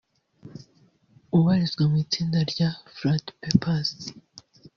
[1.37, 3.91] ubarizwa mu itsinda rya Flat Papers